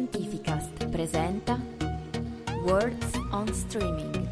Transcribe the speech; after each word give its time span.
Fantascientificast 0.00 0.88
presenta 0.88 1.60
Words 2.64 3.18
on 3.32 3.52
Streaming. 3.52 4.28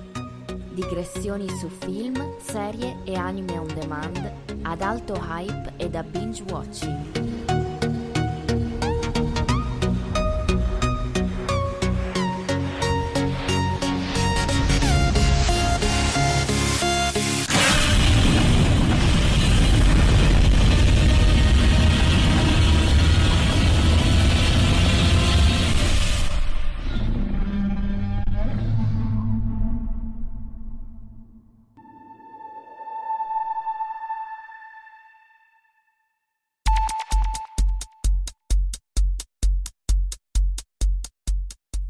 Digressioni 0.72 1.46
su 1.50 1.68
film, 1.68 2.36
serie 2.40 2.96
e 3.04 3.14
anime 3.14 3.58
on 3.58 3.66
demand 3.74 4.32
ad 4.62 4.80
alto 4.80 5.14
hype 5.14 5.74
e 5.76 5.90
da 5.90 6.02
binge 6.02 6.42
watching. 6.48 7.47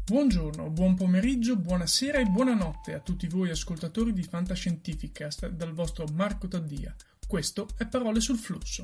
Buongiorno, 0.09 0.71
buon 0.71 0.95
pomeriggio, 0.95 1.55
buonasera 1.55 2.17
e 2.17 2.25
buonanotte 2.25 2.95
a 2.95 2.99
tutti 2.99 3.27
voi 3.27 3.51
ascoltatori 3.51 4.11
di 4.11 4.23
Fantascientificast 4.23 5.49
dal 5.49 5.71
vostro 5.71 6.07
Marco 6.13 6.47
Taddia. 6.47 6.95
Questo 7.27 7.67
è 7.77 7.85
Parole 7.85 8.19
sul 8.19 8.39
flusso. 8.39 8.81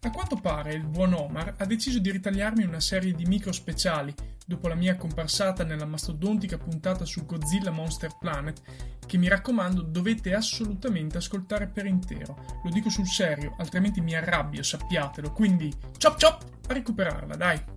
A 0.00 0.10
quanto 0.10 0.34
pare 0.34 0.74
il 0.74 0.84
buon 0.84 1.12
Omar 1.12 1.54
ha 1.58 1.64
deciso 1.64 2.00
di 2.00 2.10
ritagliarmi 2.10 2.64
una 2.64 2.80
serie 2.80 3.12
di 3.12 3.24
micro 3.26 3.52
speciali 3.52 4.12
dopo 4.44 4.66
la 4.66 4.74
mia 4.74 4.96
comparsata 4.96 5.62
nella 5.62 5.86
mastodontica 5.86 6.58
puntata 6.58 7.04
su 7.04 7.24
Godzilla 7.24 7.70
Monster 7.70 8.16
Planet 8.18 8.60
che 9.06 9.16
mi 9.16 9.28
raccomando 9.28 9.82
dovete 9.82 10.34
assolutamente 10.34 11.18
ascoltare 11.18 11.68
per 11.68 11.86
intero. 11.86 12.60
Lo 12.64 12.70
dico 12.70 12.90
sul 12.90 13.06
serio, 13.06 13.54
altrimenti 13.58 14.00
mi 14.00 14.16
arrabbio, 14.16 14.64
sappiatelo. 14.64 15.30
Quindi, 15.30 15.72
chop 16.02 16.20
chop, 16.20 16.44
a 16.66 16.72
recuperarla, 16.72 17.36
dai! 17.36 17.76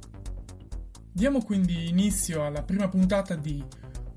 Diamo 1.13 1.43
quindi 1.43 1.89
inizio 1.89 2.45
alla 2.45 2.63
prima 2.63 2.87
puntata 2.87 3.35
di 3.35 3.61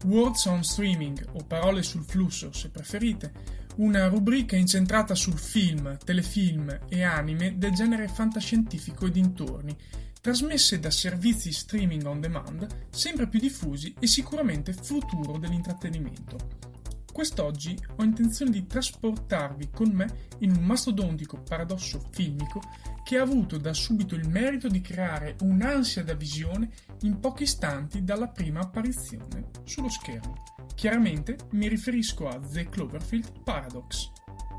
Words 0.05 0.44
on 0.47 0.62
Streaming 0.62 1.27
o 1.32 1.44
Parole 1.44 1.82
sul 1.82 2.05
flusso 2.05 2.53
se 2.53 2.71
preferite, 2.71 3.32
una 3.77 4.06
rubrica 4.06 4.55
incentrata 4.55 5.16
sul 5.16 5.37
film, 5.37 5.99
telefilm 6.05 6.78
e 6.88 7.03
anime 7.03 7.59
del 7.59 7.72
genere 7.72 8.06
fantascientifico 8.06 9.06
e 9.06 9.10
dintorni, 9.10 9.77
trasmesse 10.21 10.78
da 10.78 10.91
servizi 10.91 11.50
streaming 11.50 12.06
on 12.06 12.21
demand 12.21 12.66
sempre 12.91 13.26
più 13.26 13.41
diffusi 13.41 13.93
e 13.99 14.06
sicuramente 14.06 14.72
futuro 14.72 15.37
dell'intrattenimento. 15.37 16.82
Quest'oggi 17.14 17.78
ho 17.94 18.02
intenzione 18.02 18.50
di 18.50 18.66
trasportarvi 18.66 19.70
con 19.70 19.88
me 19.92 20.26
in 20.38 20.50
un 20.50 20.64
mastodontico 20.64 21.41
paradosso 21.42 22.02
filmico 22.10 22.60
che 23.04 23.19
ha 23.19 23.22
avuto 23.22 23.56
da 23.56 23.72
subito 23.72 24.16
il 24.16 24.28
merito 24.28 24.66
di 24.66 24.80
creare 24.80 25.36
un'ansia 25.42 26.02
da 26.02 26.14
visione 26.14 26.70
in 27.02 27.20
pochi 27.20 27.44
istanti 27.44 28.02
dalla 28.02 28.26
prima 28.26 28.62
apparizione 28.62 29.50
sullo 29.62 29.88
schermo. 29.91 30.42
Chiaramente 30.75 31.36
mi 31.52 31.69
riferisco 31.69 32.26
a 32.26 32.36
The 32.36 32.69
Cloverfield 32.69 33.44
Paradox. 33.44 34.10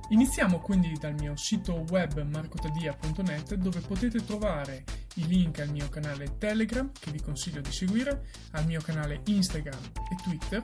Iniziamo 0.09 0.59
quindi 0.59 0.93
dal 0.97 1.15
mio 1.15 1.35
sito 1.35 1.83
web 1.89 2.21
marcotadia.net 2.21 3.55
dove 3.55 3.81
potete 3.81 4.23
trovare 4.23 4.85
i 5.15 5.27
link 5.27 5.59
al 5.59 5.71
mio 5.71 5.89
canale 5.89 6.37
Telegram 6.37 6.89
che 6.97 7.11
vi 7.11 7.19
consiglio 7.19 7.59
di 7.59 7.71
seguire, 7.71 8.27
al 8.51 8.65
mio 8.65 8.79
canale 8.81 9.21
Instagram 9.25 9.81
e 10.09 10.15
Twitter 10.23 10.61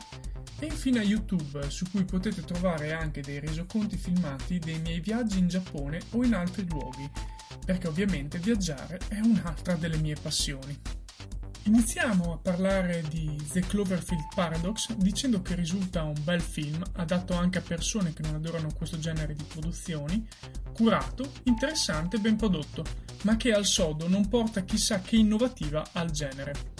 e 0.61 0.67
infine 0.67 0.99
a 0.99 1.03
YouTube 1.03 1.69
su 1.71 1.85
cui 1.89 2.05
potete 2.05 2.43
trovare 2.43 2.93
anche 2.93 3.21
dei 3.21 3.39
resoconti 3.39 3.97
filmati 3.97 4.59
dei 4.59 4.79
miei 4.79 4.99
viaggi 4.99 5.39
in 5.39 5.47
Giappone 5.47 5.99
o 6.11 6.23
in 6.23 6.35
altri 6.35 6.67
luoghi, 6.67 7.09
perché 7.65 7.87
ovviamente 7.87 8.37
viaggiare 8.37 8.99
è 9.07 9.19
un'altra 9.19 9.73
delle 9.73 9.97
mie 9.97 10.15
passioni. 10.21 10.79
Iniziamo 11.63 12.33
a 12.33 12.37
parlare 12.37 13.03
di 13.09 13.35
The 13.51 13.61
Cloverfield 13.61 14.33
Paradox 14.35 14.93
dicendo 14.93 15.41
che 15.41 15.55
risulta 15.55 16.03
un 16.03 16.19
bel 16.23 16.41
film, 16.41 16.83
adatto 16.93 17.33
anche 17.33 17.57
a 17.57 17.61
persone 17.61 18.13
che 18.13 18.21
non 18.21 18.35
adorano 18.35 18.71
questo 18.75 18.99
genere 18.99 19.33
di 19.33 19.43
produzioni, 19.43 20.27
curato, 20.73 21.31
interessante 21.43 22.17
e 22.17 22.19
ben 22.19 22.35
prodotto, 22.35 22.83
ma 23.23 23.35
che 23.35 23.51
al 23.51 23.65
sodo 23.65 24.07
non 24.07 24.27
porta 24.27 24.63
chissà 24.63 25.01
che 25.01 25.15
innovativa 25.15 25.89
al 25.93 26.11
genere. 26.11 26.70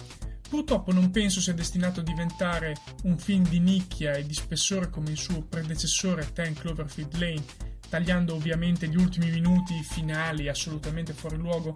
Purtroppo 0.52 0.92
non 0.92 1.10
penso 1.10 1.40
sia 1.40 1.54
destinato 1.54 2.00
a 2.00 2.02
diventare 2.02 2.76
un 3.04 3.16
film 3.16 3.48
di 3.48 3.58
nicchia 3.58 4.12
e 4.12 4.26
di 4.26 4.34
spessore 4.34 4.90
come 4.90 5.08
il 5.08 5.16
suo 5.16 5.40
predecessore 5.40 6.30
Ten 6.34 6.52
Cloverfield 6.52 7.14
Lane, 7.14 7.42
tagliando 7.88 8.34
ovviamente 8.34 8.86
gli 8.86 8.98
ultimi 8.98 9.30
minuti 9.30 9.82
finali 9.82 10.50
assolutamente 10.50 11.14
fuori 11.14 11.38
luogo 11.38 11.72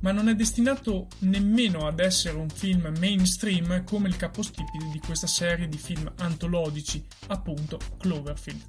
ma 0.00 0.10
non 0.10 0.28
è 0.28 0.34
destinato 0.34 1.06
nemmeno 1.20 1.86
ad 1.86 2.00
essere 2.00 2.36
un 2.36 2.48
film 2.48 2.92
mainstream 2.98 3.84
come 3.84 4.08
il 4.08 4.16
capostipite 4.16 4.88
di 4.90 4.98
questa 4.98 5.28
serie 5.28 5.68
di 5.68 5.78
film 5.78 6.12
antologici, 6.16 7.06
appunto 7.28 7.78
Cloverfield. 7.96 8.62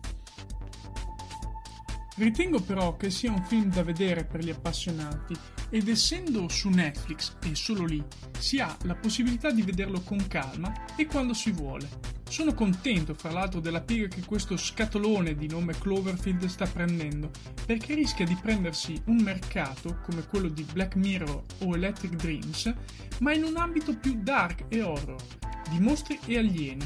Ritengo 2.18 2.62
però 2.62 2.96
che 2.96 3.10
sia 3.10 3.32
un 3.32 3.44
film 3.44 3.74
da 3.74 3.82
vedere 3.82 4.24
per 4.24 4.44
gli 4.44 4.52
appassionati 4.52 5.36
ed 5.70 5.88
essendo 5.88 6.48
su 6.50 6.70
Netflix 6.70 7.36
e 7.44 7.56
solo 7.56 7.86
lì 7.86 8.04
si 8.38 8.60
ha 8.60 8.76
la 8.84 8.96
possibilità 8.96 9.52
di 9.52 9.62
vederlo 9.62 10.02
con 10.02 10.26
calma 10.28 10.74
e 10.96 11.06
quando 11.06 11.34
si 11.34 11.52
vuole. 11.52 12.16
Sono 12.30 12.54
contento, 12.54 13.14
fra 13.14 13.32
l'altro, 13.32 13.62
della 13.62 13.82
piega 13.82 14.14
che 14.14 14.26
questo 14.26 14.58
scatolone 14.58 15.36
di 15.36 15.48
nome 15.48 15.78
Cloverfield 15.78 16.46
sta 16.46 16.66
prendendo, 16.66 17.32
perché 17.66 17.96
rischia 17.96 18.26
di 18.26 18.38
prendersi 18.42 19.02
un 19.06 19.22
mercato 19.22 20.00
come 20.04 20.26
quello 20.26 20.50
di 20.50 20.64
Black 20.64 20.96
Mirror 20.96 21.44
o 21.60 21.76
Electric 21.76 22.16
Dreams, 22.16 22.74
ma 23.20 23.34
in 23.34 23.44
un 23.44 23.56
ambito 23.56 23.96
più 23.96 24.22
dark 24.22 24.66
e 24.68 24.82
horror, 24.82 25.22
di 25.70 25.80
mostri 25.80 26.20
e 26.26 26.38
alieni, 26.38 26.86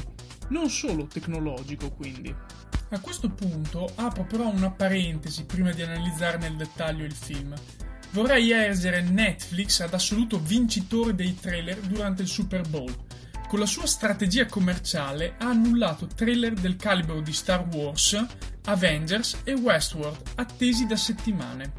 non 0.50 0.70
solo 0.70 1.06
tecnologico 1.06 1.90
quindi. 1.90 2.34
A 2.90 3.00
questo 3.00 3.30
punto 3.30 3.90
apro 3.94 4.24
però 4.24 4.48
una 4.48 4.70
parentesi 4.70 5.44
prima 5.44 5.72
di 5.72 5.82
analizzare 5.82 6.38
nel 6.38 6.56
dettaglio 6.56 7.04
il 7.04 7.14
film. 7.14 7.54
Vorrei 8.12 8.50
essere 8.50 9.02
Netflix 9.02 9.80
ad 9.80 9.94
assoluto 9.94 10.38
vincitore 10.38 11.14
dei 11.14 11.34
trailer 11.38 11.78
durante 11.80 12.22
il 12.22 12.28
Super 12.28 12.68
Bowl 12.68 12.94
con 13.52 13.60
la 13.60 13.66
sua 13.66 13.86
strategia 13.86 14.46
commerciale 14.46 15.34
ha 15.36 15.48
annullato 15.50 16.06
trailer 16.06 16.54
del 16.54 16.76
calibro 16.76 17.20
di 17.20 17.34
Star 17.34 17.66
Wars, 17.70 18.18
Avengers 18.64 19.42
e 19.44 19.52
Westworld 19.52 20.22
attesi 20.36 20.86
da 20.86 20.96
settimane. 20.96 21.72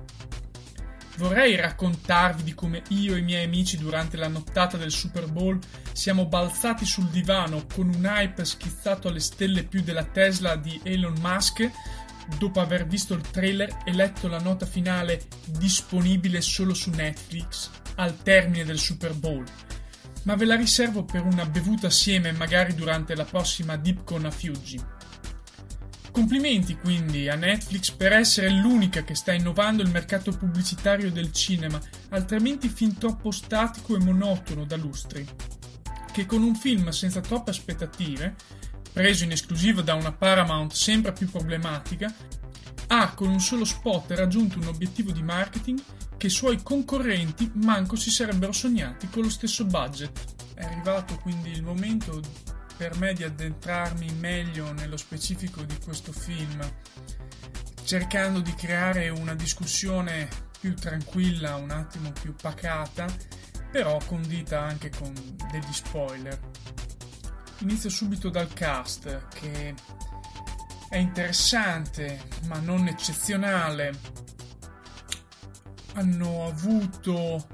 Vorrei 1.18 1.56
raccontarvi 1.56 2.44
di 2.44 2.54
come 2.54 2.84
io 2.90 3.16
e 3.16 3.20
i 3.20 3.24
miei 3.24 3.46
amici 3.46 3.80
durante 3.80 4.18
la 4.18 4.28
nottata 4.28 4.78
del 4.78 4.92
Super 4.92 5.28
Bowl 5.32 5.58
siamo 5.94 6.28
balzati 6.28 6.86
sul 6.86 7.06
divano 7.06 7.66
con 7.74 7.88
un 7.88 8.06
hype 8.06 8.46
schizzato 8.46 9.08
alle 9.08 9.20
stelle 9.20 9.64
più 9.64 9.82
della 9.82 10.06
Tesla 10.06 10.56
di 10.56 10.80
Elon 10.84 11.16
Musk 11.22 11.72
dopo 12.38 12.60
aver 12.60 12.86
visto 12.86 13.14
il 13.14 13.22
trailer 13.22 13.78
e 13.86 13.94
letto 13.94 14.28
la 14.28 14.40
nota 14.40 14.66
finale 14.66 15.24
disponibile 15.46 16.42
solo 16.42 16.74
su 16.74 16.90
Netflix 16.90 17.70
al 17.96 18.22
termine 18.22 18.64
del 18.64 18.80
Super 18.80 19.14
Bowl. 19.14 19.46
Ma 20.24 20.36
ve 20.36 20.46
la 20.46 20.56
riservo 20.56 21.04
per 21.04 21.24
una 21.24 21.46
bevuta 21.46 21.88
assieme 21.88 22.32
magari 22.32 22.74
durante 22.74 23.16
la 23.16 23.26
prossima 23.26 23.76
Dipcon 23.76 24.26
a 24.26 24.32
Fiuggi. 24.32 24.82
Complimenti 26.12 26.76
quindi 26.76 27.28
a 27.28 27.36
Netflix 27.36 27.90
per 27.90 28.14
essere 28.14 28.50
l'unica 28.52 29.04
che 29.04 29.16
sta 29.16 29.34
innovando 29.34 29.82
il 29.82 29.90
mercato 29.90 30.32
pubblicitario 30.32 31.12
del 31.12 31.32
cinema, 31.32 31.82
altrimenti 32.10 32.70
fin 32.70 32.98
troppo 32.98 33.32
statico 33.32 33.96
e 33.96 34.00
monotono 34.00 34.64
da 34.64 34.76
lustri. 34.76 35.28
Che 36.12 36.26
con 36.28 36.44
un 36.44 36.54
film 36.56 36.90
senza 36.90 37.20
troppe 37.20 37.50
aspettative, 37.50 38.36
preso 38.94 39.24
in 39.24 39.32
esclusiva 39.32 39.82
da 39.82 39.96
una 39.96 40.12
Paramount 40.12 40.72
sempre 40.72 41.12
più 41.12 41.30
problematica, 41.30 42.14
ha 42.88 43.14
con 43.14 43.30
un 43.30 43.40
solo 43.40 43.66
spot 43.66 44.12
raggiunto 44.12 44.60
un 44.60 44.68
obiettivo 44.68 45.12
di 45.12 45.24
marketing 45.24 45.82
che 46.16 46.28
i 46.28 46.30
suoi 46.30 46.62
concorrenti 46.62 47.52
manco 47.56 47.96
si 47.96 48.12
sarebbero 48.12 48.52
sognati 48.52 49.10
con 49.10 49.24
lo 49.24 49.30
stesso 49.30 49.66
budget. 49.66 50.54
È 50.54 50.64
arrivato 50.64 51.18
quindi 51.18 51.50
il 51.50 51.64
momento 51.64 52.22
per 52.78 52.96
me 52.98 53.14
di 53.14 53.24
addentrarmi 53.24 54.14
meglio 54.20 54.72
nello 54.74 54.98
specifico 54.98 55.64
di 55.64 55.78
questo 55.84 56.12
film, 56.12 56.62
cercando 57.84 58.42
di 58.42 58.54
creare 58.54 59.10
una 59.10 59.34
discussione 59.34 60.30
più 60.60 60.76
tranquilla, 60.76 61.56
un 61.56 61.72
attimo 61.72 62.12
più 62.12 62.36
pacata, 62.36 63.08
però 63.72 63.98
condita 64.06 64.62
anche 64.62 64.90
con 64.90 65.14
degli 65.52 65.74
spoiler. 65.74 66.40
Inizio 67.64 67.90
subito 67.90 68.28
dal 68.30 68.52
cast, 68.52 69.28
che 69.30 69.74
è 70.90 70.98
interessante 70.98 72.28
ma 72.48 72.60
non 72.60 72.88
eccezionale. 72.88 73.98
Hanno 75.94 76.46
avuto 76.46 77.48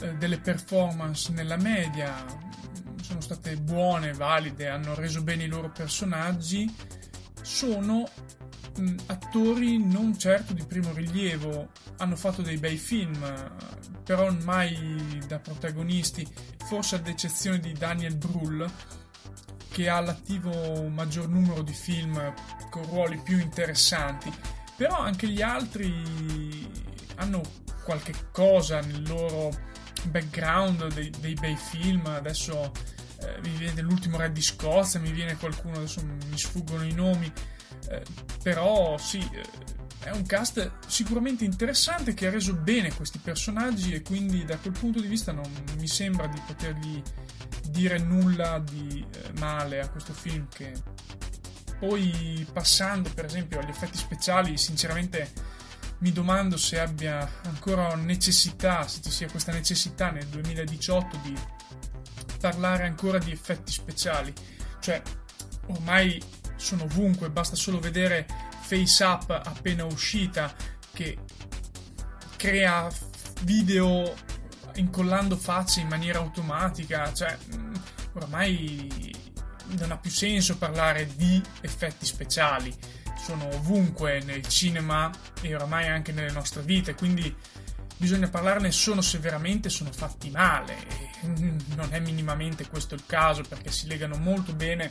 eh, 0.00 0.16
delle 0.16 0.40
performance 0.40 1.30
nella 1.30 1.56
media, 1.56 2.12
sono 3.02 3.20
state 3.20 3.56
buone, 3.56 4.12
valide, 4.14 4.68
hanno 4.68 4.94
reso 4.96 5.22
bene 5.22 5.44
i 5.44 5.48
loro 5.48 5.70
personaggi, 5.70 6.68
sono 7.40 8.08
mh, 8.78 8.94
attori 9.06 9.78
non 9.78 10.18
certo 10.18 10.54
di 10.54 10.64
primo 10.64 10.92
rilievo, 10.92 11.70
hanno 11.98 12.16
fatto 12.16 12.42
dei 12.42 12.58
bei 12.58 12.78
film, 12.78 13.24
però 14.02 14.28
mai 14.42 15.22
da 15.28 15.38
protagonisti, 15.38 16.26
forse 16.66 16.96
ad 16.96 17.06
eccezione 17.06 17.60
di 17.60 17.72
Daniel 17.74 18.16
Brühl, 18.16 18.68
che 19.70 19.88
ha 19.88 19.96
all'attivo 19.96 20.50
un 20.80 20.92
maggior 20.92 21.28
numero 21.28 21.62
di 21.62 21.72
film 21.72 22.32
con 22.70 22.84
ruoli 22.86 23.18
più 23.18 23.38
interessanti, 23.38 24.32
però 24.76 24.98
anche 24.98 25.28
gli 25.28 25.42
altri 25.42 26.68
hanno 27.16 27.40
qualche 27.84 28.14
cosa 28.32 28.80
nel 28.80 29.08
loro 29.08 29.50
background 30.04 30.92
dei, 30.94 31.10
dei 31.20 31.34
bei 31.34 31.56
film, 31.56 32.06
adesso 32.06 32.72
eh, 33.20 33.40
mi 33.42 33.50
viene 33.56 33.80
l'ultimo 33.82 34.16
re 34.16 34.32
di 34.32 34.42
Scozia, 34.42 35.00
mi 35.00 35.12
viene 35.12 35.36
qualcuno, 35.36 35.76
adesso 35.76 36.02
mi 36.04 36.38
sfuggono 36.38 36.84
i 36.84 36.92
nomi, 36.92 37.30
eh, 37.88 38.02
però 38.42 38.96
sì, 38.96 39.18
eh, 39.18 39.42
è 40.02 40.10
un 40.10 40.24
cast 40.24 40.70
sicuramente 40.86 41.44
interessante 41.44 42.14
che 42.14 42.26
ha 42.26 42.30
reso 42.30 42.54
bene 42.54 42.94
questi 42.94 43.18
personaggi 43.18 43.92
e 43.92 44.02
quindi 44.02 44.44
da 44.44 44.56
quel 44.56 44.72
punto 44.72 45.00
di 45.00 45.06
vista 45.06 45.32
non 45.32 45.50
mi 45.78 45.86
sembra 45.86 46.26
di 46.26 46.40
potergli 46.46 47.02
dire 47.68 47.98
nulla 47.98 48.58
di 48.58 49.04
eh, 49.12 49.38
male 49.38 49.80
a 49.80 49.88
questo 49.88 50.12
film 50.12 50.48
che 50.48 50.72
poi 51.78 52.46
passando 52.52 53.10
per 53.14 53.26
esempio 53.26 53.58
agli 53.58 53.68
effetti 53.68 53.98
speciali 53.98 54.56
sinceramente 54.56 55.58
mi 56.00 56.12
domando 56.12 56.56
se 56.56 56.80
abbia 56.80 57.28
ancora 57.42 57.94
necessità, 57.94 58.86
se 58.88 59.02
ci 59.02 59.10
sia 59.10 59.28
questa 59.30 59.52
necessità 59.52 60.10
nel 60.10 60.26
2018 60.26 61.18
di 61.22 61.36
parlare 62.40 62.84
ancora 62.84 63.18
di 63.18 63.30
effetti 63.30 63.70
speciali. 63.70 64.32
Cioè, 64.80 65.02
ormai 65.66 66.22
sono 66.56 66.84
ovunque, 66.84 67.28
basta 67.28 67.54
solo 67.54 67.78
vedere 67.80 68.26
Face 68.70 69.02
Up 69.02 69.30
appena 69.30 69.84
uscita 69.84 70.54
che 70.92 71.18
crea 72.36 72.88
video 73.40 74.14
incollando 74.76 75.36
facce 75.36 75.80
in 75.80 75.88
maniera 75.88 76.20
automatica, 76.20 77.12
cioè 77.12 77.36
mm, 77.52 77.74
ormai 78.12 79.12
non 79.76 79.90
ha 79.90 79.96
più 79.96 80.10
senso 80.10 80.56
parlare 80.56 81.08
di 81.16 81.42
effetti 81.62 82.06
speciali, 82.06 82.72
sono 83.18 83.48
ovunque 83.54 84.20
nel 84.22 84.46
cinema 84.46 85.10
e 85.40 85.52
oramai 85.52 85.88
anche 85.88 86.12
nelle 86.12 86.30
nostre 86.30 86.62
vite, 86.62 86.94
quindi 86.94 87.34
bisogna 87.96 88.28
parlarne 88.28 88.70
solo 88.70 89.00
se 89.00 89.18
veramente 89.18 89.68
sono 89.68 89.90
fatti 89.90 90.30
male. 90.30 91.08
Non 91.76 91.88
è 91.90 91.98
minimamente 91.98 92.66
questo 92.68 92.94
il 92.94 93.04
caso 93.04 93.42
perché 93.42 93.70
si 93.70 93.86
legano 93.86 94.16
molto 94.16 94.54
bene 94.54 94.90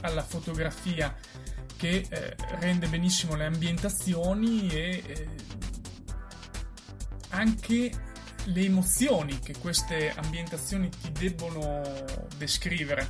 alla 0.00 0.22
fotografia 0.22 1.14
che 1.76 2.06
eh, 2.08 2.36
rende 2.60 2.88
benissimo 2.88 3.34
le 3.34 3.44
ambientazioni 3.44 4.68
e 4.68 5.02
eh, 5.06 5.28
anche 7.30 7.90
le 8.44 8.60
emozioni 8.60 9.38
che 9.40 9.54
queste 9.58 10.12
ambientazioni 10.14 10.88
ti 10.88 11.12
debbono 11.12 11.82
descrivere. 12.36 13.08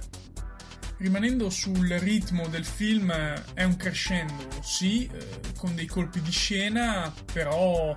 Rimanendo 0.98 1.50
sul 1.50 1.88
ritmo 1.98 2.48
del 2.48 2.64
film 2.64 3.12
è 3.12 3.62
un 3.64 3.76
crescendo, 3.76 4.48
sì, 4.62 5.06
eh, 5.06 5.52
con 5.58 5.74
dei 5.74 5.86
colpi 5.86 6.22
di 6.22 6.30
scena, 6.30 7.12
però 7.32 7.94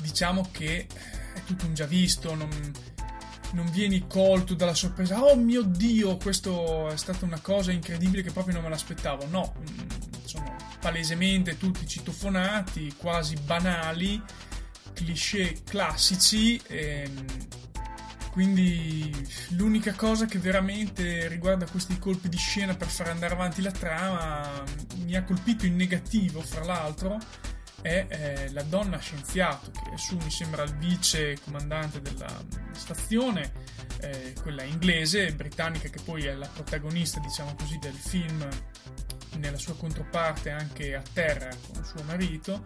diciamo 0.00 0.48
che 0.50 0.86
è 1.34 1.42
tutto 1.44 1.66
un 1.66 1.74
già 1.74 1.86
visto, 1.86 2.34
non, 2.34 2.50
non 3.52 3.70
vieni 3.70 4.06
colto 4.06 4.54
dalla 4.54 4.74
sorpresa, 4.74 5.22
oh 5.22 5.36
mio 5.36 5.62
dio, 5.62 6.16
questo 6.16 6.88
è 6.88 6.96
stata 6.96 7.24
una 7.24 7.40
cosa 7.40 7.72
incredibile 7.72 8.22
che 8.22 8.30
proprio 8.30 8.54
non 8.54 8.62
me 8.62 8.68
l'aspettavo. 8.68 9.26
No, 9.26 9.54
mm, 9.58 9.88
sono 10.24 10.56
palesemente 10.80 11.56
tutti 11.56 11.86
citofonati, 11.86 12.94
quasi 12.96 13.36
banali, 13.36 14.20
cliché 14.92 15.62
classici. 15.64 16.60
Ehm, 16.68 17.26
quindi 18.30 19.12
l'unica 19.50 19.92
cosa 19.94 20.26
che 20.26 20.38
veramente 20.38 21.26
riguarda 21.26 21.66
questi 21.66 21.98
colpi 21.98 22.28
di 22.28 22.36
scena 22.36 22.76
per 22.76 22.86
far 22.86 23.08
andare 23.08 23.34
avanti 23.34 23.60
la 23.60 23.72
trama 23.72 24.62
mi 24.98 25.16
ha 25.16 25.24
colpito 25.24 25.66
in 25.66 25.74
negativo, 25.74 26.40
fra 26.40 26.64
l'altro, 26.64 27.18
è 27.82 28.06
eh, 28.08 28.52
la 28.52 28.62
donna 28.62 28.98
scienziato 28.98 29.70
che 29.70 29.96
su 29.96 30.16
mi 30.16 30.30
sembra 30.30 30.62
il 30.62 30.74
vice 30.76 31.38
comandante 31.44 32.00
della 32.00 32.42
stazione, 32.72 33.52
eh, 34.00 34.34
quella 34.40 34.62
inglese, 34.62 35.32
britannica 35.32 35.88
che 35.88 36.00
poi 36.02 36.24
è 36.24 36.34
la 36.34 36.48
protagonista 36.48 37.20
diciamo 37.20 37.54
così 37.54 37.78
del 37.78 37.94
film 37.94 38.48
nella 39.38 39.58
sua 39.58 39.74
controparte 39.76 40.50
anche 40.50 40.94
a 40.94 41.02
terra 41.12 41.48
con 41.72 41.84
suo 41.84 42.02
marito 42.04 42.62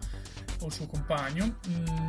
o 0.61 0.69
suo 0.69 0.87
compagno 0.87 1.59
mh, 1.67 1.71
mm, 1.71 2.07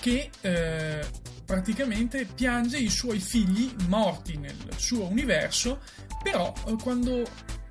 che 0.00 0.30
eh, 0.40 1.06
praticamente 1.44 2.26
piange 2.26 2.78
i 2.78 2.88
suoi 2.88 3.18
figli 3.18 3.74
morti 3.88 4.36
nel 4.36 4.56
suo 4.76 5.08
universo 5.08 5.80
però 6.22 6.52
eh, 6.66 6.76
quando 6.82 7.24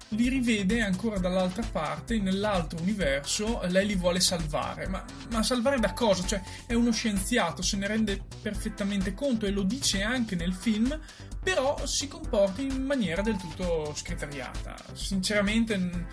li 0.10 0.30
rivede 0.30 0.82
ancora 0.82 1.20
dall'altra 1.20 1.64
parte, 1.64 2.20
nell'altro 2.20 2.80
universo, 2.82 3.62
lei 3.68 3.86
li 3.86 3.96
vuole 3.96 4.20
salvare. 4.20 4.88
Ma, 4.88 5.04
ma, 5.32 5.44
salvare 5.44 5.80
da 5.80 5.94
cosa? 5.94 6.26
Cioè, 6.26 6.42
è 6.66 6.74
uno 6.74 6.92
scienziato, 6.92 7.62
se 7.62 7.78
ne 7.78 7.88
rende 7.88 8.22
perfettamente 8.42 9.14
conto 9.14 9.46
e 9.46 9.52
lo 9.52 9.64
dice 9.64 10.02
anche 10.02 10.36
nel 10.36 10.54
film, 10.54 10.98
però 11.44 11.86
si 11.86 12.08
comporta 12.08 12.62
in 12.62 12.84
maniera 12.84 13.22
del 13.22 13.38
tutto 13.38 13.94
scriteriata. 13.96 14.76
Sinceramente 14.94 16.06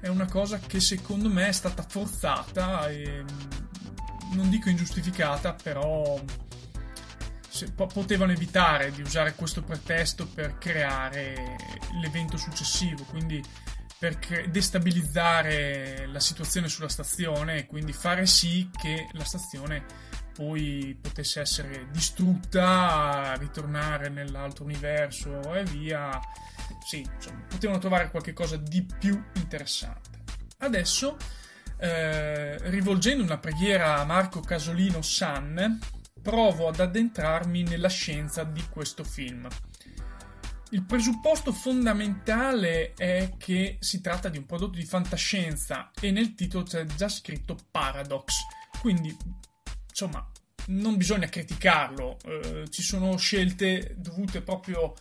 è 0.00 0.08
una 0.08 0.26
cosa 0.26 0.58
che 0.58 0.80
secondo 0.80 1.28
me 1.28 1.48
è 1.48 1.52
stata 1.52 1.84
forzata 1.86 2.88
e 2.88 3.24
non 4.32 4.48
dico 4.48 4.68
ingiustificata, 4.68 5.52
però 5.52 6.18
potevano 7.74 8.32
evitare 8.32 8.90
di 8.92 9.02
usare 9.02 9.34
questo 9.34 9.62
pretesto 9.62 10.26
per 10.26 10.58
creare 10.58 11.56
l'evento 12.00 12.36
successivo, 12.36 13.04
quindi 13.04 13.42
per 13.98 14.18
destabilizzare 14.48 16.06
la 16.06 16.18
situazione 16.18 16.68
sulla 16.68 16.88
stazione 16.88 17.58
e 17.58 17.66
quindi 17.66 17.92
fare 17.92 18.26
sì 18.26 18.68
che 18.72 19.06
la 19.12 19.24
stazione 19.24 19.84
poi 20.32 20.98
potesse 21.00 21.40
essere 21.40 21.86
distrutta, 21.92 23.34
ritornare 23.38 24.08
nell'altro 24.08 24.64
universo 24.64 25.54
e 25.54 25.62
via. 25.64 26.18
Sì, 26.84 27.06
insomma, 27.14 27.44
potevano 27.46 27.78
trovare 27.78 28.10
qualcosa 28.10 28.56
di 28.56 28.84
più 28.98 29.22
interessante. 29.34 30.20
Adesso, 30.58 31.16
eh, 31.76 32.70
rivolgendo 32.70 33.22
una 33.22 33.38
preghiera 33.38 33.98
a 33.98 34.04
Marco 34.04 34.40
Casolino 34.40 35.00
San, 35.02 35.78
provo 36.22 36.68
ad 36.68 36.80
addentrarmi 36.80 37.64
nella 37.64 37.88
scienza 37.88 38.44
di 38.44 38.62
questo 38.70 39.04
film. 39.04 39.48
Il 40.70 40.84
presupposto 40.84 41.52
fondamentale 41.52 42.94
è 42.94 43.34
che 43.36 43.76
si 43.80 44.00
tratta 44.00 44.30
di 44.30 44.38
un 44.38 44.46
prodotto 44.46 44.78
di 44.78 44.86
fantascienza 44.86 45.90
e 46.00 46.10
nel 46.10 46.34
titolo 46.34 46.64
c'è 46.64 46.86
già 46.86 47.08
scritto 47.08 47.58
Paradox, 47.70 48.36
quindi 48.80 49.14
insomma 49.90 50.26
non 50.68 50.96
bisogna 50.96 51.28
criticarlo, 51.28 52.16
eh, 52.24 52.70
ci 52.70 52.82
sono 52.82 53.16
scelte 53.16 53.94
dovute 53.98 54.40
proprio 54.40 54.94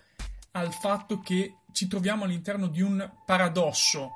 al 0.51 0.73
fatto 0.73 1.19
che 1.19 1.59
ci 1.71 1.87
troviamo 1.87 2.25
all'interno 2.25 2.67
di 2.67 2.81
un 2.81 3.09
paradosso 3.25 4.11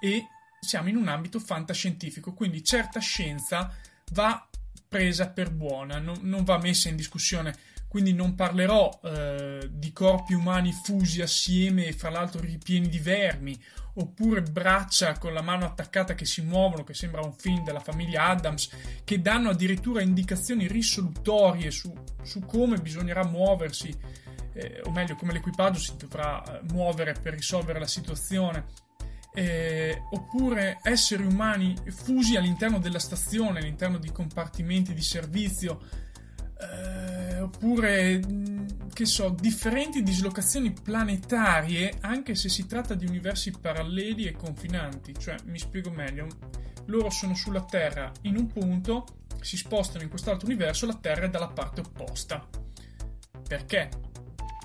e 0.00 0.26
siamo 0.58 0.88
in 0.88 0.96
un 0.96 1.06
ambito 1.06 1.38
fantascientifico, 1.38 2.32
quindi 2.32 2.64
certa 2.64 2.98
scienza 2.98 3.72
va 4.12 4.47
presa 4.88 5.28
per 5.28 5.52
buona, 5.52 5.98
non, 5.98 6.18
non 6.22 6.44
va 6.44 6.58
messa 6.58 6.88
in 6.88 6.96
discussione 6.96 7.54
quindi 7.88 8.12
non 8.12 8.34
parlerò 8.34 9.00
eh, 9.02 9.68
di 9.72 9.92
corpi 9.92 10.34
umani 10.34 10.72
fusi 10.72 11.22
assieme 11.22 11.86
e 11.86 11.92
fra 11.94 12.10
l'altro 12.10 12.40
ripieni 12.40 12.86
di 12.86 12.98
vermi, 12.98 13.58
oppure 13.94 14.42
braccia 14.42 15.16
con 15.16 15.32
la 15.32 15.40
mano 15.40 15.64
attaccata 15.64 16.14
che 16.14 16.26
si 16.26 16.42
muovono, 16.42 16.84
che 16.84 16.92
sembra 16.92 17.22
un 17.22 17.32
film 17.32 17.64
della 17.64 17.80
famiglia 17.80 18.26
Adams, 18.26 18.70
che 19.04 19.22
danno 19.22 19.50
addirittura 19.50 20.02
indicazioni 20.02 20.68
risolutorie 20.68 21.70
su, 21.70 21.92
su 22.22 22.40
come 22.40 22.76
bisognerà 22.76 23.24
muoversi, 23.24 23.96
eh, 24.52 24.82
o 24.84 24.90
meglio 24.90 25.16
come 25.16 25.32
l'equipaggio 25.32 25.78
si 25.78 25.96
dovrà 25.96 26.42
eh, 26.42 26.60
muovere 26.70 27.14
per 27.14 27.32
risolvere 27.32 27.78
la 27.78 27.86
situazione. 27.86 28.86
Eh, 29.34 30.02
oppure 30.10 30.78
esseri 30.82 31.24
umani 31.24 31.76
fusi 31.90 32.36
all'interno 32.36 32.78
della 32.78 32.98
stazione, 32.98 33.60
all'interno 33.60 33.98
di 33.98 34.10
compartimenti 34.10 34.94
di 34.94 35.02
servizio, 35.02 35.80
eh, 36.60 37.38
oppure 37.38 38.20
che 38.92 39.04
so, 39.04 39.28
differenti 39.28 40.02
dislocazioni 40.02 40.72
planetarie, 40.72 41.98
anche 42.00 42.34
se 42.34 42.48
si 42.48 42.66
tratta 42.66 42.94
di 42.94 43.06
universi 43.06 43.52
paralleli 43.52 44.24
e 44.24 44.32
confinanti. 44.32 45.14
Cioè, 45.16 45.36
mi 45.44 45.58
spiego 45.58 45.90
meglio, 45.90 46.26
loro 46.86 47.10
sono 47.10 47.34
sulla 47.34 47.62
Terra 47.62 48.10
in 48.22 48.36
un 48.36 48.48
punto, 48.48 49.06
si 49.40 49.56
spostano 49.56 50.02
in 50.02 50.10
quest'altro 50.10 50.48
universo, 50.48 50.86
la 50.86 50.98
Terra 51.00 51.26
è 51.26 51.30
dalla 51.30 51.48
parte 51.48 51.80
opposta. 51.80 52.44
Perché? 53.46 53.88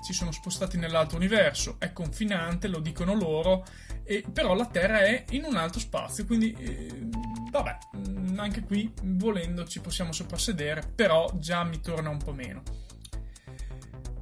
Si 0.04 0.12
sono 0.12 0.32
spostati 0.32 0.76
nell'altro 0.76 1.16
universo, 1.16 1.76
è 1.78 1.90
confinante, 1.90 2.68
lo 2.68 2.80
dicono 2.80 3.14
loro, 3.14 3.64
e, 4.04 4.22
però 4.30 4.52
la 4.52 4.66
Terra 4.66 5.00
è 5.00 5.24
in 5.30 5.44
un 5.44 5.56
altro 5.56 5.80
spazio, 5.80 6.26
quindi 6.26 6.52
eh, 6.58 7.08
vabbè, 7.50 7.78
mm, 7.96 8.38
anche 8.38 8.60
qui 8.60 8.92
volendo 9.02 9.64
ci 9.64 9.80
possiamo 9.80 10.12
soprassedere, 10.12 10.82
però 10.94 11.30
già 11.36 11.64
mi 11.64 11.80
torna 11.80 12.10
un 12.10 12.18
po' 12.18 12.34
meno. 12.34 12.62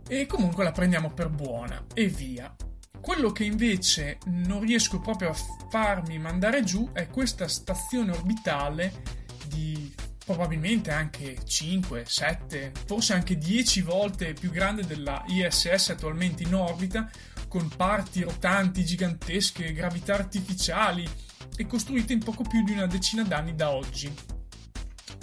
E 0.06 0.26
comunque 0.26 0.62
la 0.62 0.70
prendiamo 0.70 1.12
per 1.12 1.30
buona 1.30 1.84
e 1.94 2.06
via. 2.06 2.54
Quello 3.00 3.32
che 3.32 3.42
invece 3.42 4.18
non 4.26 4.60
riesco 4.60 5.00
proprio 5.00 5.30
a 5.30 5.36
farmi 5.68 6.16
mandare 6.20 6.62
giù 6.62 6.90
è 6.92 7.08
questa 7.08 7.48
stazione 7.48 8.12
orbitale 8.12 9.02
di 9.48 9.92
probabilmente 10.24 10.90
anche 10.90 11.38
5, 11.44 12.04
7, 12.06 12.72
forse 12.86 13.12
anche 13.12 13.36
10 13.36 13.82
volte 13.82 14.32
più 14.32 14.50
grande 14.50 14.84
della 14.84 15.24
ISS 15.26 15.90
attualmente 15.90 16.42
in 16.42 16.54
orbita, 16.54 17.10
con 17.48 17.68
parti 17.68 18.22
rotanti 18.22 18.84
gigantesche, 18.84 19.72
gravità 19.72 20.14
artificiali, 20.14 21.08
e 21.56 21.66
costruite 21.66 22.12
in 22.12 22.20
poco 22.22 22.42
più 22.44 22.62
di 22.64 22.72
una 22.72 22.86
decina 22.86 23.22
d'anni 23.22 23.54
da 23.54 23.70
oggi. 23.70 24.12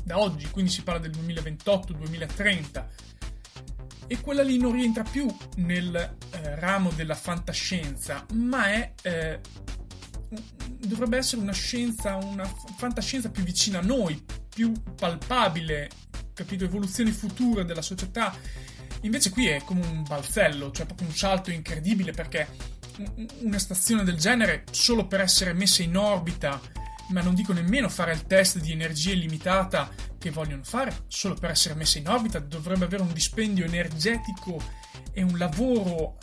Da 0.03 0.20
oggi, 0.20 0.50
quindi 0.50 0.72
si 0.72 0.84
parla 0.84 1.01
del 1.01 1.12
2028-2030. 1.12 2.86
E 4.08 4.22
quella 4.22 4.44
lì 4.44 4.58
non 4.58 4.72
rientra 4.72 5.03
più 5.03 5.27
nel 5.58 5.96
eh, 5.96 6.56
ramo 6.56 6.91
della 6.91 7.15
fantascienza, 7.15 8.25
ma 8.34 8.68
è 8.72 8.94
eh, 9.03 9.39
dovrebbe 10.79 11.18
essere 11.18 11.41
una 11.41 11.53
scienza, 11.53 12.15
una 12.15 12.46
fantascienza 12.77 13.29
più 13.29 13.44
vicina 13.44 13.79
a 13.79 13.84
noi, 13.84 14.24
più 14.50 14.72
palpabile, 14.96 15.89
capito? 16.34 16.65
Evoluzioni 16.65 17.12
future 17.12 17.65
della 17.65 17.82
società. 17.82 18.36
Invece 19.01 19.29
qui 19.29 19.48
è 19.48 19.62
come 19.63 19.86
un 19.86 20.03
balzello, 20.03 20.72
cioè 20.72 20.86
proprio 20.86 21.08
un 21.08 21.15
salto 21.15 21.51
incredibile 21.51 22.12
perché 22.12 22.48
una 23.41 23.60
stazione 23.60 24.03
del 24.03 24.18
genere 24.18 24.65
solo 24.72 25.08
per 25.08 25.22
essere 25.22 25.53
messa 25.53 25.84
in 25.84 25.96
orbita, 25.96 26.60
ma 27.10 27.22
non 27.22 27.34
dico 27.34 27.53
nemmeno 27.53 27.88
fare 27.88 28.12
il 28.12 28.25
test 28.25 28.60
di 28.60 28.72
energia 28.72 29.12
illimitata 29.12 29.89
che 30.18 30.32
vogliono 30.32 30.63
fare, 30.63 31.03
solo 31.08 31.36
per 31.36 31.51
essere 31.51 31.75
messa 31.75 31.98
in 31.98 32.10
orbita 32.10 32.39
dovrebbe 32.39 32.86
avere 32.86 33.03
un 33.03 33.13
dispendio 33.13 33.65
energetico 33.65 34.62
e 35.13 35.24
un 35.24 35.38
lavoro 35.38 36.18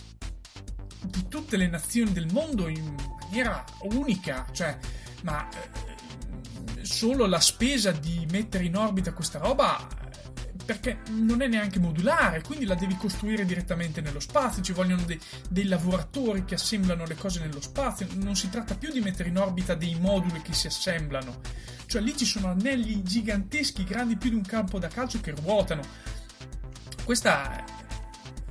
di 1.02 1.28
tutte 1.28 1.56
le 1.56 1.66
nazioni 1.66 2.12
del 2.12 2.30
mondo 2.32 2.68
in 2.68 2.94
maniera 3.20 3.64
unica, 3.82 4.46
cioè, 4.52 4.76
ma 5.22 5.48
eh, 5.48 5.95
solo 6.86 7.26
la 7.26 7.40
spesa 7.40 7.90
di 7.90 8.26
mettere 8.30 8.64
in 8.64 8.76
orbita 8.76 9.12
questa 9.12 9.38
roba 9.38 10.04
perché 10.64 10.98
non 11.10 11.42
è 11.42 11.46
neanche 11.46 11.78
modulare, 11.78 12.42
quindi 12.42 12.64
la 12.64 12.74
devi 12.74 12.96
costruire 12.96 13.44
direttamente 13.44 14.00
nello 14.00 14.18
spazio, 14.18 14.62
ci 14.62 14.72
vogliono 14.72 15.02
dei, 15.02 15.18
dei, 15.48 15.66
lavoratori 15.66 16.44
che 16.44 16.54
assemblano 16.54 17.06
le 17.06 17.14
cose 17.14 17.38
nello 17.38 17.60
spazio, 17.60 18.08
non 18.14 18.34
si 18.34 18.50
tratta 18.50 18.74
più 18.74 18.90
di 18.90 19.00
mettere 19.00 19.28
in 19.28 19.38
orbita 19.38 19.74
dei 19.74 19.94
moduli 20.00 20.42
che 20.42 20.52
si 20.52 20.66
assemblano, 20.66 21.40
cioè 21.86 22.02
lì 22.02 22.16
ci 22.16 22.24
sono 22.24 22.48
anelli 22.48 23.00
giganteschi, 23.04 23.84
grandi 23.84 24.16
più 24.16 24.30
di 24.30 24.36
un 24.36 24.42
campo 24.42 24.80
da 24.80 24.88
calcio 24.88 25.20
che 25.20 25.30
ruotano. 25.30 25.82
Questa 27.04 27.64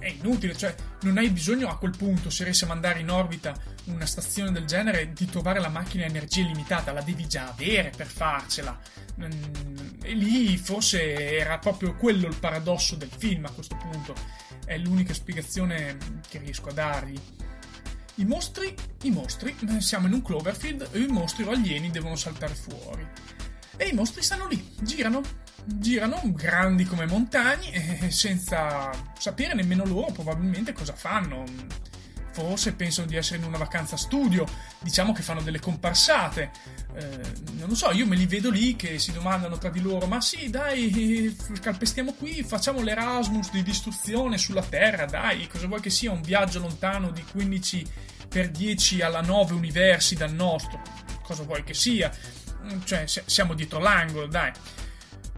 è 0.05 0.09
inutile, 0.09 0.55
cioè 0.55 0.75
non 1.01 1.17
hai 1.17 1.31
bisogno 1.31 1.67
a 1.67 1.77
quel 1.77 1.95
punto, 1.97 2.29
se 2.29 2.43
riesci 2.43 2.63
a 2.63 2.67
mandare 2.67 2.99
in 2.99 3.09
orbita 3.09 3.55
una 3.85 4.05
stazione 4.05 4.51
del 4.51 4.65
genere, 4.65 5.13
di 5.13 5.25
trovare 5.25 5.59
la 5.59 5.69
macchina 5.69 6.03
a 6.03 6.07
energia 6.07 6.41
illimitata, 6.41 6.91
la 6.91 7.01
devi 7.01 7.27
già 7.27 7.47
avere 7.47 7.91
per 7.95 8.05
farcela. 8.05 8.79
E 9.17 10.13
lì 10.13 10.57
forse 10.57 11.37
era 11.37 11.57
proprio 11.57 11.95
quello 11.95 12.27
il 12.27 12.35
paradosso 12.35 12.95
del 12.95 13.09
film 13.17 13.45
a 13.45 13.51
questo 13.51 13.75
punto, 13.77 14.13
è 14.65 14.77
l'unica 14.77 15.13
spiegazione 15.13 15.97
che 16.29 16.37
riesco 16.37 16.69
a 16.69 16.73
dargli. 16.73 17.19
I 18.17 18.25
mostri, 18.25 18.75
i 19.03 19.09
mostri, 19.09 19.55
siamo 19.79 20.05
in 20.05 20.13
un 20.13 20.21
Cloverfield 20.21 20.89
e 20.91 20.99
i 20.99 21.07
mostri 21.07 21.43
o 21.43 21.49
alieni 21.49 21.89
devono 21.89 22.15
saltare 22.15 22.53
fuori. 22.53 23.05
E 23.75 23.87
i 23.87 23.93
mostri 23.93 24.21
stanno 24.21 24.47
lì, 24.47 24.73
girano, 24.81 25.21
girano 25.65 26.21
grandi 26.25 26.85
come 26.85 27.05
montagne 27.05 28.09
senza 28.11 28.91
sapere 29.17 29.53
nemmeno 29.53 29.85
loro 29.85 30.11
probabilmente 30.11 30.73
cosa 30.73 30.93
fanno. 30.93 31.43
Forse 32.31 32.73
pensano 32.73 33.07
di 33.07 33.15
essere 33.15 33.39
in 33.39 33.45
una 33.45 33.57
vacanza 33.57 33.95
studio, 33.95 34.45
diciamo 34.79 35.13
che 35.13 35.21
fanno 35.21 35.41
delle 35.41 35.61
comparsate. 35.61 36.51
Eh, 36.93 37.19
non 37.53 37.69
lo 37.69 37.75
so, 37.75 37.91
io 37.91 38.05
me 38.05 38.17
li 38.17 38.25
vedo 38.25 38.49
lì 38.49 38.75
che 38.75 38.99
si 38.99 39.13
domandano 39.13 39.57
tra 39.57 39.69
di 39.69 39.79
loro: 39.79 40.05
ma 40.05 40.19
sì, 40.19 40.49
dai, 40.49 41.33
calpestiamo 41.61 42.11
qui, 42.11 42.43
facciamo 42.43 42.81
l'Erasmus 42.81 43.51
di 43.51 43.63
distruzione 43.63 44.37
sulla 44.37 44.63
Terra, 44.63 45.05
dai, 45.05 45.47
cosa 45.47 45.67
vuoi 45.67 45.79
che 45.79 45.89
sia 45.89 46.11
un 46.11 46.21
viaggio 46.21 46.59
lontano 46.59 47.09
di 47.09 47.23
15 47.23 47.85
per 48.27 48.49
10 48.51 49.01
alla 49.01 49.21
9 49.21 49.53
universi 49.53 50.15
dal 50.15 50.33
nostro? 50.33 50.81
Cosa 51.23 51.43
vuoi 51.43 51.63
che 51.63 51.73
sia? 51.73 52.11
Cioè, 52.83 53.05
siamo 53.07 53.53
dietro 53.53 53.79
l'angolo, 53.79 54.27
dai. 54.27 54.51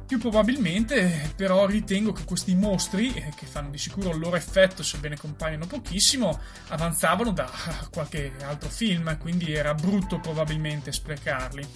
Più 0.08 0.20
probabilmente, 0.20 1.34
però, 1.36 1.66
ritengo 1.66 2.14
che 2.14 2.24
questi 2.24 2.56
mostri, 2.56 3.14
eh, 3.14 3.34
che 3.36 3.46
fanno 3.46 3.70
di 3.70 3.78
sicuro 3.78 4.12
il 4.12 4.20
loro 4.20 4.38
effetto 4.38 4.82
sebbene 4.82 5.18
compaiono 5.18 5.68
pochissimo, 5.68 6.40
avanzavano 6.70 7.32
da 7.32 7.52
qualche 7.92 8.32
altro 8.42 8.70
film, 8.70 9.18
quindi 9.18 9.52
era 9.54 9.74
brutto 9.74 10.22
probabilmente 10.22 10.94
sprecarli. 10.94 11.68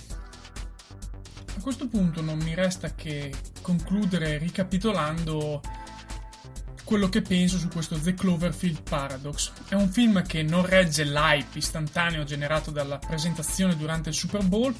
A 1.58 1.62
questo 1.62 1.90
punto 1.90 2.22
non 2.22 2.38
mi 2.38 2.56
resta 2.56 2.96
che 2.96 3.34
concludere 3.62 4.38
ricapitolando 4.38 5.62
quello 6.86 7.10
che 7.10 7.22
penso 7.22 7.58
su 7.58 7.68
questo 7.68 8.00
The 8.00 8.14
Cloverfield 8.14 8.82
Paradox. 8.84 9.52
È 9.68 9.76
un 9.76 9.90
film 9.90 10.26
che 10.26 10.42
non 10.42 10.66
regge 10.66 11.04
l'hype 11.04 11.58
istantaneo 11.58 12.24
generato 12.24 12.72
dalla 12.72 12.98
presentazione 12.98 13.76
durante 13.76 14.10
il 14.10 14.16
Super 14.16 14.46
Bowl, 14.46 14.74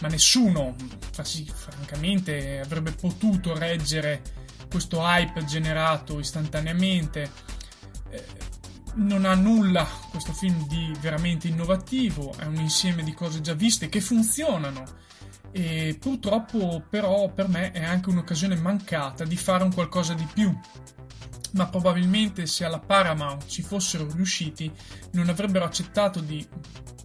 ma 0.00 0.08
nessuno, 0.08 0.74
francamente, 1.10 2.60
avrebbe 2.60 2.92
potuto 2.92 3.56
reggere 3.56 4.22
questo 4.70 5.00
hype 5.00 5.44
generato 5.44 6.18
istantaneamente. 6.18 7.30
Eh, 8.10 8.46
non 8.94 9.24
ha 9.24 9.34
nulla 9.34 9.86
questo 10.10 10.32
film 10.32 10.66
di 10.66 10.92
veramente 11.00 11.48
innovativo, 11.48 12.34
è 12.36 12.44
un 12.44 12.56
insieme 12.56 13.02
di 13.02 13.14
cose 13.14 13.40
già 13.40 13.54
viste 13.54 13.88
che 13.88 14.00
funzionano 14.00 15.06
e 15.50 15.96
purtroppo 15.98 16.84
però 16.88 17.28
per 17.32 17.48
me 17.48 17.70
è 17.72 17.84
anche 17.84 18.10
un'occasione 18.10 18.56
mancata 18.56 19.24
di 19.24 19.36
fare 19.36 19.64
un 19.64 19.72
qualcosa 19.72 20.14
di 20.14 20.26
più. 20.32 20.56
Ma 21.52 21.66
probabilmente 21.66 22.46
se 22.46 22.64
alla 22.64 22.78
Paramount 22.78 23.46
ci 23.46 23.62
fossero 23.62 24.06
riusciti 24.10 24.70
non 25.12 25.28
avrebbero 25.28 25.64
accettato 25.64 26.20
di, 26.20 26.46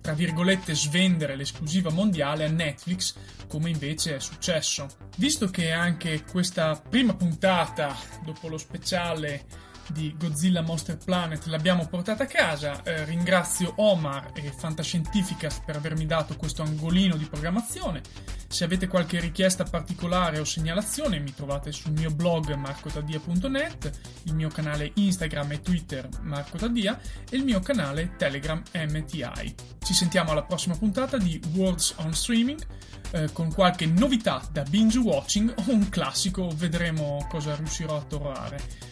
tra 0.02 0.14
virgolette, 0.14 0.76
svendere 0.76 1.36
l'esclusiva 1.36 1.90
mondiale 1.90 2.46
a 2.46 2.50
Netflix 2.50 3.16
come 3.48 3.70
invece 3.70 4.16
è 4.16 4.20
successo. 4.20 4.88
Visto 5.18 5.48
che 5.48 5.72
anche 5.72 6.24
questa 6.30 6.76
prima 6.76 7.14
puntata, 7.14 7.96
dopo 8.24 8.48
lo 8.48 8.58
speciale 8.58 9.46
di 9.88 10.16
Godzilla 10.18 10.62
Monster 10.62 10.98
Planet 10.98 11.46
l'abbiamo 11.46 11.88
portata 11.88 12.24
a 12.24 12.28
casa. 12.28 12.82
Eh, 12.84 13.06
ringrazio 13.06 13.74
Omar 13.78 14.32
e 14.34 14.52
Fantascientificast 14.56 15.64
per 15.66 15.76
avermi 15.76 16.06
dato 16.06 16.36
questo 16.36 16.62
angolino 16.64 17.16
di 17.16 17.26
programmazione. 17.26 18.02
Se 18.48 18.64
avete 18.64 18.88
qualche 18.88 19.20
richiesta 19.20 19.64
particolare 19.64 20.40
o 20.40 20.44
segnalazione 20.44 21.20
mi 21.20 21.34
trovate 21.34 21.72
sul 21.72 21.92
mio 21.94 22.12
blog 22.12 22.54
marcotadia.net, 22.54 24.00
il 24.24 24.36
mio 24.36 24.50
canale 24.50 24.92
Instagram 24.96 25.54
e 25.54 25.62
Twitter 25.62 26.08
Marco 26.22 26.58
Tadia 26.58 27.00
e 27.30 27.36
il 27.36 27.44
mio 27.44 27.60
canale 27.60 28.16
Telegram 28.16 28.62
MTI. 28.74 29.56
Ci 29.84 29.94
sentiamo 29.94 30.32
alla 30.32 30.44
prossima 30.44 30.78
puntata 30.78 31.18
di 31.18 31.42
Words 31.56 31.96
on 31.98 32.14
Streaming 32.14 32.64
eh, 33.12 33.32
con 33.32 33.54
qualche 33.54 33.86
novità 33.86 34.42
da 34.52 34.64
binge 34.64 34.98
watching 34.98 35.54
o 35.56 35.64
un 35.68 35.90
classico, 35.90 36.50
vedremo 36.56 37.26
cosa 37.30 37.56
riuscirò 37.56 37.98
a 37.98 38.04
trovare. 38.04 38.92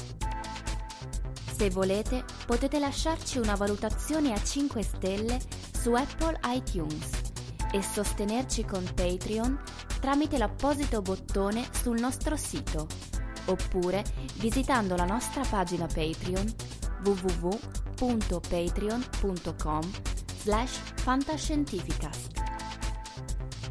Se 1.56 1.70
volete 1.70 2.24
potete 2.46 2.78
lasciarci 2.78 3.38
una 3.38 3.54
valutazione 3.54 4.32
a 4.32 4.42
5 4.42 4.82
stelle 4.82 5.38
su 5.72 5.92
Apple 5.92 6.38
iTunes 6.46 7.10
e 7.72 7.82
sostenerci 7.82 8.64
con 8.64 8.82
Patreon 8.94 9.60
tramite 10.00 10.38
l'apposito 10.38 11.02
bottone 11.02 11.68
sul 11.70 12.00
nostro 12.00 12.36
sito 12.36 12.86
oppure 13.46 14.04
visitando 14.36 14.96
la 14.96 15.04
nostra 15.04 15.44
pagina 15.44 15.86
Patreon 15.86 16.54
www.patreon.com 17.04 19.90
slash 20.40 20.80
fantascientificast. 20.96 22.37